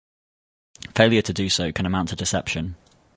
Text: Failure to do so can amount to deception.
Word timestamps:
Failure 0.95 1.21
to 1.21 1.31
do 1.31 1.47
so 1.47 1.71
can 1.71 1.85
amount 1.85 2.09
to 2.09 2.15
deception. 2.15 2.75